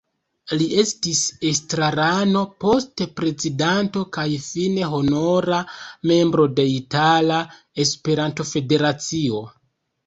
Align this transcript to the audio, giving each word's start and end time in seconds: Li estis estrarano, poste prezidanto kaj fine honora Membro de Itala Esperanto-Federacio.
Li 0.59 0.67
estis 0.83 1.19
estrarano, 1.49 2.41
poste 2.65 3.07
prezidanto 3.21 4.03
kaj 4.17 4.25
fine 4.49 4.89
honora 4.95 5.61
Membro 6.15 6.49
de 6.61 6.67
Itala 6.81 7.41
Esperanto-Federacio. 7.87 9.47